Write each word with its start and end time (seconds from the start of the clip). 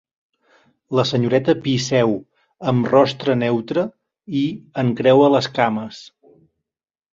La 0.99 1.03
senyoreta 1.09 1.53
Pi 1.65 1.73
seu, 1.87 2.15
amb 2.71 2.89
rostre 2.95 3.37
neutre, 3.43 3.85
i 4.43 4.43
encreua 4.87 5.31
les 5.37 5.53
cames. 5.61 6.03